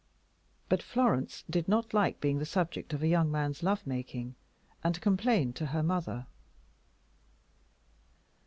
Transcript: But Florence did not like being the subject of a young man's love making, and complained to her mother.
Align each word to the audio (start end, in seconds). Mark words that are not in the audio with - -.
But 0.67 0.81
Florence 0.81 1.43
did 1.47 1.67
not 1.67 1.93
like 1.93 2.19
being 2.19 2.39
the 2.39 2.43
subject 2.47 2.91
of 2.91 3.03
a 3.03 3.07
young 3.07 3.29
man's 3.29 3.61
love 3.61 3.85
making, 3.85 4.33
and 4.83 4.99
complained 4.99 5.55
to 5.57 5.67
her 5.67 5.83
mother. 5.83 6.25